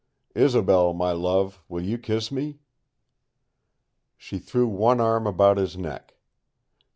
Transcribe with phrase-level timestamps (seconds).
[0.35, 2.57] Isobel, my love, will you kiss me?"
[4.17, 6.15] She threw one arm about his neck.